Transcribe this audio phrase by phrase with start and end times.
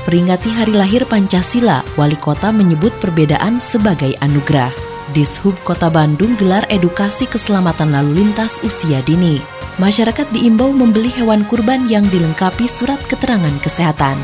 [0.00, 4.72] Peringati hari lahir Pancasila, Wali Kota menyebut perbedaan sebagai anugerah.
[5.12, 9.44] Dishub Kota Bandung gelar edukasi keselamatan lalu lintas usia dini.
[9.76, 14.16] Masyarakat diimbau membeli hewan kurban yang dilengkapi surat keterangan kesehatan.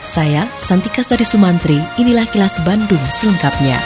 [0.00, 3.76] Saya, Santika Sari Sumantri, inilah kilas Bandung selengkapnya.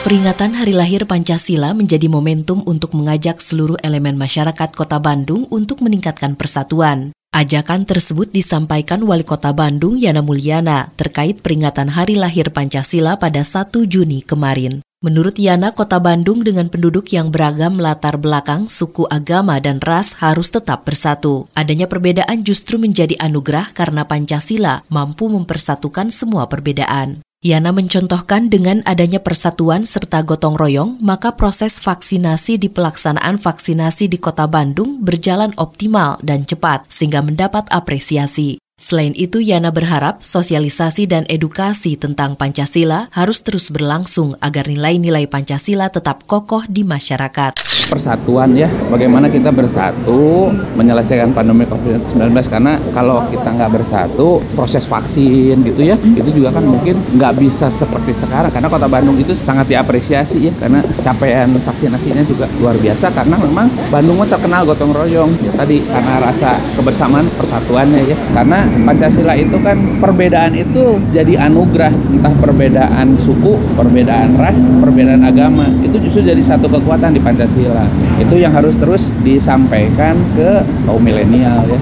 [0.00, 6.32] Peringatan Hari Lahir Pancasila menjadi momentum untuk mengajak seluruh elemen masyarakat Kota Bandung untuk meningkatkan
[6.40, 7.12] persatuan.
[7.30, 13.70] Ajakan tersebut disampaikan Wali Kota Bandung Yana Mulyana terkait peringatan Hari Lahir Pancasila pada 1
[13.86, 14.82] Juni kemarin.
[14.98, 20.50] Menurut Yana, Kota Bandung dengan penduduk yang beragam latar belakang, suku, agama, dan ras harus
[20.50, 21.46] tetap bersatu.
[21.54, 27.22] Adanya perbedaan justru menjadi anugerah karena Pancasila mampu mempersatukan semua perbedaan.
[27.40, 34.20] Yana mencontohkan dengan adanya persatuan serta gotong royong, maka proses vaksinasi di pelaksanaan vaksinasi di
[34.20, 38.59] kota Bandung berjalan optimal dan cepat sehingga mendapat apresiasi.
[38.80, 45.92] Selain itu, Yana berharap sosialisasi dan edukasi tentang Pancasila harus terus berlangsung agar nilai-nilai Pancasila
[45.92, 47.60] tetap kokoh di masyarakat.
[47.92, 50.48] Persatuan ya, bagaimana kita bersatu
[50.80, 56.64] menyelesaikan pandemi COVID-19 karena kalau kita nggak bersatu, proses vaksin gitu ya, itu juga kan
[56.64, 62.24] mungkin nggak bisa seperti sekarang karena Kota Bandung itu sangat diapresiasi ya karena capaian vaksinasinya
[62.24, 68.08] juga luar biasa karena memang Bandung terkenal gotong royong ya tadi karena rasa kebersamaan persatuannya
[68.08, 75.26] ya karena Pancasila itu kan perbedaan itu jadi anugerah entah perbedaan suku, perbedaan ras, perbedaan
[75.26, 77.84] agama itu justru jadi satu kekuatan di Pancasila.
[78.18, 81.80] Itu yang harus terus disampaikan ke kaum milenial ya.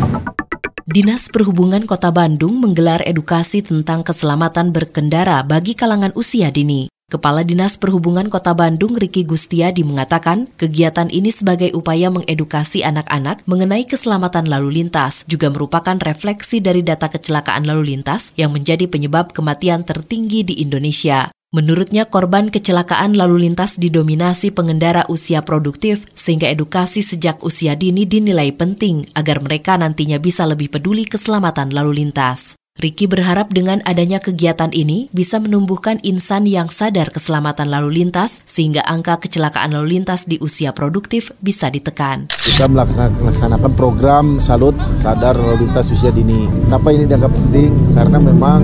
[0.88, 6.97] Dinas Perhubungan Kota Bandung menggelar edukasi tentang keselamatan berkendara bagi kalangan usia dini.
[7.08, 13.88] Kepala Dinas Perhubungan Kota Bandung Riki Gustiadi mengatakan, kegiatan ini sebagai upaya mengedukasi anak-anak mengenai
[13.88, 19.88] keselamatan lalu lintas, juga merupakan refleksi dari data kecelakaan lalu lintas yang menjadi penyebab kematian
[19.88, 21.32] tertinggi di Indonesia.
[21.48, 28.52] Menurutnya korban kecelakaan lalu lintas didominasi pengendara usia produktif sehingga edukasi sejak usia dini dinilai
[28.52, 32.60] penting agar mereka nantinya bisa lebih peduli keselamatan lalu lintas.
[32.78, 38.86] Riki berharap dengan adanya kegiatan ini bisa menumbuhkan insan yang sadar keselamatan lalu lintas sehingga
[38.86, 42.30] angka kecelakaan lalu lintas di usia produktif bisa ditekan.
[42.30, 46.46] Kita melaksanakan program Salut Sadar Lalu Lintas Usia Dini.
[46.70, 47.74] Kenapa ini dianggap penting?
[47.98, 48.62] Karena memang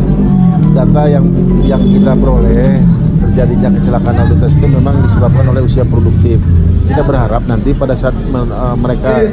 [0.78, 1.26] data yang
[1.66, 2.78] yang kita peroleh
[3.18, 6.38] terjadinya kecelakaan lalu lintas itu memang disebabkan oleh usia produktif.
[6.84, 9.24] Kita berharap nanti pada saat uh, mereka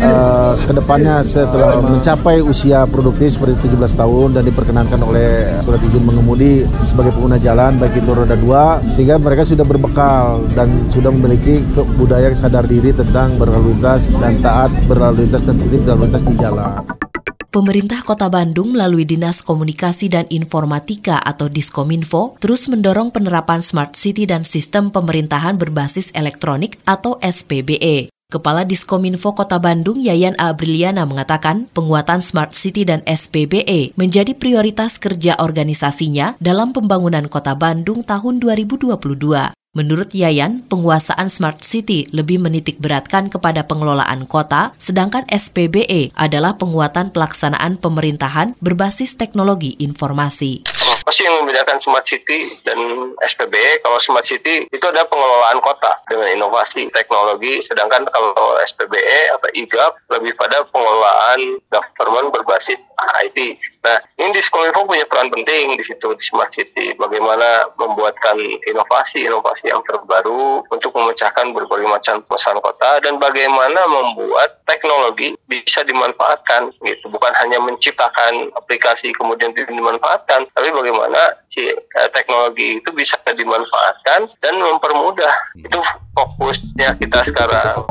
[0.00, 6.04] uh, ke depannya setelah mencapai usia produktif seperti 17 tahun dan diperkenankan oleh surat izin
[6.04, 11.64] mengemudi sebagai pengguna jalan baik itu roda dua sehingga mereka sudah berbekal dan sudah memiliki
[11.96, 16.34] budaya sadar diri tentang berlalu lintas dan taat berlalu lintas dan tertib berlalu lintas di
[16.36, 17.01] jalan.
[17.52, 24.24] Pemerintah Kota Bandung melalui Dinas Komunikasi dan Informatika atau Diskominfo terus mendorong penerapan Smart City
[24.24, 28.08] dan Sistem Pemerintahan Berbasis Elektronik atau SPBE.
[28.32, 35.36] Kepala Diskominfo Kota Bandung Yayan Abriliana mengatakan penguatan Smart City dan SPBE menjadi prioritas kerja
[35.36, 38.96] organisasinya dalam pembangunan Kota Bandung tahun 2022.
[39.72, 47.08] Menurut Yayan, penguasaan Smart City lebih menitik beratkan kepada pengelolaan kota, sedangkan SPBE adalah penguatan
[47.08, 50.60] pelaksanaan pemerintahan berbasis teknologi informasi
[51.02, 52.78] apa sih yang membedakan smart city dan
[53.26, 53.82] SPB?
[53.82, 59.92] Kalau smart city itu ada pengelolaan kota dengan inovasi teknologi, sedangkan kalau SPBE atau IGAP
[60.14, 61.58] lebih pada pengelolaan
[61.98, 62.86] government berbasis
[63.26, 63.58] IT.
[63.82, 66.94] Nah, ini Diskominfo punya peran penting di situ di smart city.
[66.94, 68.38] Bagaimana membuatkan
[68.70, 76.70] inovasi-inovasi yang terbaru untuk memecahkan berbagai macam perusahaan kota dan bagaimana membuat teknologi bisa dimanfaatkan
[76.86, 77.10] gitu.
[77.10, 84.28] Bukan hanya menciptakan aplikasi kemudian dimanfaatkan, tapi bagaimana bagaimana si uh, teknologi itu bisa dimanfaatkan
[84.44, 85.32] dan mempermudah.
[85.56, 85.80] Itu
[86.12, 87.88] fokusnya kita sekarang.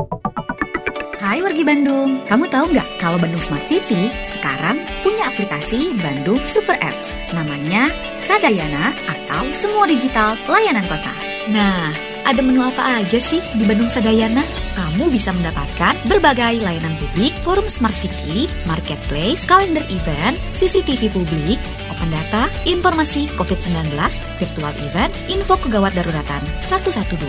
[1.22, 6.78] Hai wargi Bandung, kamu tahu nggak kalau Bandung Smart City sekarang punya aplikasi Bandung Super
[6.82, 11.14] Apps namanya Sadayana atau Semua Digital Layanan Kota.
[11.50, 11.94] Nah,
[12.26, 14.42] ada menu apa aja sih di Bandung Sadayana?
[14.91, 21.60] kamu bisa mendapatkan berbagai layanan publik, forum smart city, marketplace, kalender event, CCTV publik,
[22.02, 23.94] open data, informasi COVID-19,
[24.42, 27.22] virtual event, info kegawat daruratan 112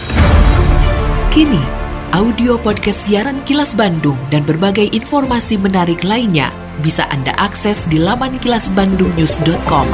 [1.31, 1.63] Kini,
[2.17, 8.41] audio podcast siaran Kilas Bandung dan berbagai informasi menarik lainnya bisa Anda akses di laman
[8.43, 9.87] kilasbandungnews.com.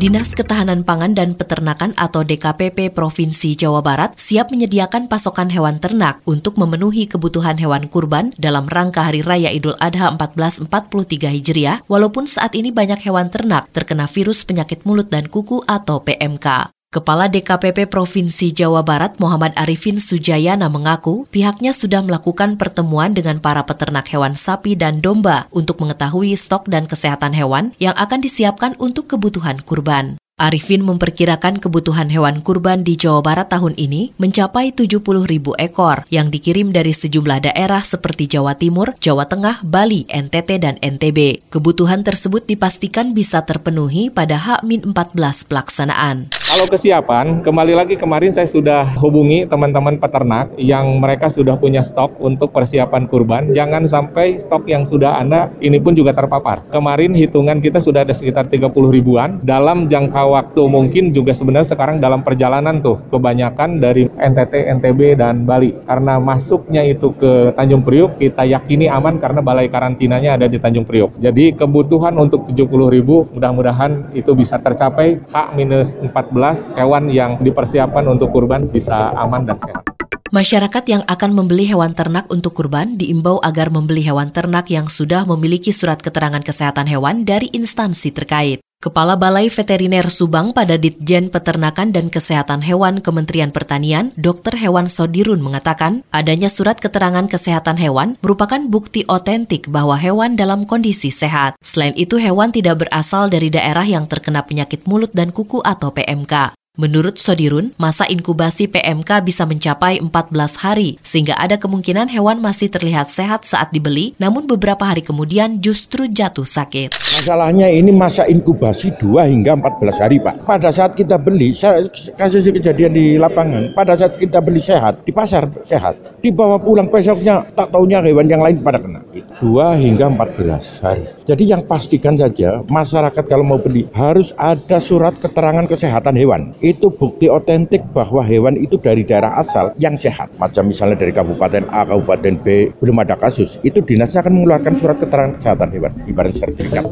[0.00, 6.24] Dinas Ketahanan Pangan dan Peternakan atau DKPP Provinsi Jawa Barat siap menyediakan pasokan hewan ternak
[6.24, 12.56] untuk memenuhi kebutuhan hewan kurban dalam rangka Hari Raya Idul Adha 1443 Hijriah, walaupun saat
[12.56, 16.79] ini banyak hewan ternak terkena virus penyakit mulut dan kuku atau PMK.
[16.90, 23.62] Kepala DKPP Provinsi Jawa Barat Muhammad Arifin Sujayana mengaku pihaknya sudah melakukan pertemuan dengan para
[23.62, 29.06] peternak hewan sapi dan domba untuk mengetahui stok dan kesehatan hewan yang akan disiapkan untuk
[29.06, 30.18] kebutuhan kurban.
[30.40, 36.32] Arifin memperkirakan kebutuhan hewan kurban di Jawa Barat tahun ini mencapai 70 ribu ekor yang
[36.32, 41.44] dikirim dari sejumlah daerah seperti Jawa Timur, Jawa Tengah, Bali, NTT, dan NTB.
[41.52, 46.32] Kebutuhan tersebut dipastikan bisa terpenuhi pada H-14 pelaksanaan.
[46.32, 52.16] Kalau kesiapan, kembali lagi kemarin saya sudah hubungi teman-teman peternak yang mereka sudah punya stok
[52.16, 53.52] untuk persiapan kurban.
[53.52, 56.64] Jangan sampai stok yang sudah ada ini pun juga terpapar.
[56.72, 59.36] Kemarin hitungan kita sudah ada sekitar 30 ribuan.
[59.44, 65.42] Dalam jangka waktu mungkin juga sebenarnya sekarang dalam perjalanan tuh kebanyakan dari NTT, NTB, dan
[65.42, 65.74] Bali.
[65.84, 70.86] Karena masuknya itu ke Tanjung Priuk, kita yakini aman karena balai karantinanya ada di Tanjung
[70.86, 71.18] Priuk.
[71.18, 78.70] Jadi kebutuhan untuk 70 ribu mudah-mudahan itu bisa tercapai H-14 hewan yang dipersiapkan untuk kurban
[78.70, 79.82] bisa aman dan sehat.
[80.30, 85.26] Masyarakat yang akan membeli hewan ternak untuk kurban diimbau agar membeli hewan ternak yang sudah
[85.26, 88.62] memiliki surat keterangan kesehatan hewan dari instansi terkait.
[88.80, 94.56] Kepala Balai Veteriner Subang pada Ditjen Peternakan dan Kesehatan Hewan Kementerian Pertanian, Dr.
[94.56, 101.12] Hewan Sodirun mengatakan, adanya surat keterangan kesehatan hewan merupakan bukti otentik bahwa hewan dalam kondisi
[101.12, 101.60] sehat.
[101.60, 106.59] Selain itu, hewan tidak berasal dari daerah yang terkena penyakit mulut dan kuku atau PMK.
[106.80, 113.04] Menurut Sodirun, masa inkubasi PMK bisa mencapai 14 hari, sehingga ada kemungkinan hewan masih terlihat
[113.04, 116.96] sehat saat dibeli, namun beberapa hari kemudian justru jatuh sakit.
[117.20, 120.40] Masalahnya ini masa inkubasi 2 hingga 14 hari, Pak.
[120.40, 121.84] Pada saat kita beli, saya
[122.16, 127.44] kasih kejadian di lapangan, pada saat kita beli sehat, di pasar sehat, dibawa pulang besoknya,
[127.52, 129.04] tak taunya hewan yang lain pada kena.
[129.36, 131.04] 2 hingga 14 hari.
[131.28, 136.86] Jadi yang pastikan saja, masyarakat kalau mau beli, harus ada surat keterangan kesehatan hewan itu
[136.88, 140.30] bukti otentik bahwa hewan itu dari daerah asal yang sehat.
[140.38, 143.58] Macam misalnya dari Kabupaten A, Kabupaten B, belum ada kasus.
[143.66, 146.86] Itu dinasnya akan mengeluarkan surat keterangan kesehatan hewan, ibarat sertifikat.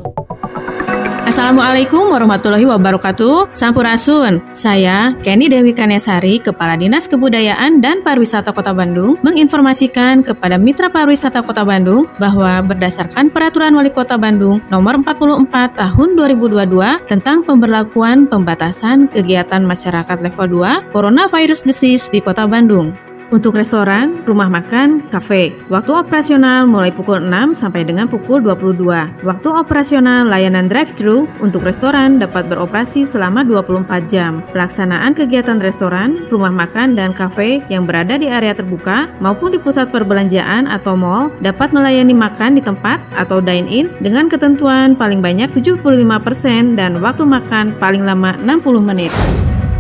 [1.28, 3.52] Assalamualaikum warahmatullahi wabarakatuh.
[3.52, 4.40] Sampurasun.
[4.56, 11.44] Saya Kenny Dewi Kanesari, Kepala Dinas Kebudayaan dan Pariwisata Kota Bandung, menginformasikan kepada Mitra Pariwisata
[11.44, 19.12] Kota Bandung bahwa berdasarkan Peraturan Wali Kota Bandung Nomor 44 Tahun 2022 tentang pemberlakuan pembatasan
[19.12, 23.07] kegiatan masyarakat level 2 Coronavirus Disease di Kota Bandung.
[23.28, 25.52] Untuk restoran, rumah makan, kafe.
[25.68, 28.80] Waktu operasional mulai pukul 6 sampai dengan pukul 22.
[29.20, 34.40] Waktu operasional layanan drive-thru untuk restoran dapat beroperasi selama 24 jam.
[34.48, 39.92] Pelaksanaan kegiatan restoran, rumah makan, dan kafe yang berada di area terbuka maupun di pusat
[39.92, 46.80] perbelanjaan atau mall dapat melayani makan di tempat atau dine-in dengan ketentuan paling banyak 75%
[46.80, 49.12] dan waktu makan paling lama 60 menit.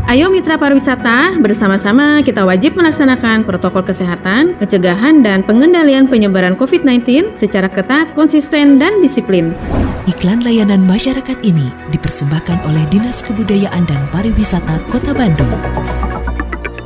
[0.08, 7.68] Ayo mitra pariwisata, bersama-sama kita wajib melaksanakan protokol kesehatan, pencegahan dan pengendalian penyebaran COVID-19 secara
[7.68, 9.52] ketat, konsisten, dan disiplin.
[10.08, 15.52] Iklan layanan masyarakat ini dipersembahkan oleh Dinas Kebudayaan dan Pariwisata Kota Bandung.